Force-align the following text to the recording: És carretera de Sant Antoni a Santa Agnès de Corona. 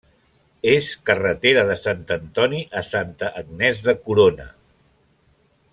És 0.69 0.87
carretera 1.09 1.65
de 1.71 1.75
Sant 1.81 2.01
Antoni 2.17 2.63
a 2.81 2.83
Santa 2.89 3.33
Agnès 3.43 3.87
de 3.89 3.97
Corona. 4.09 4.49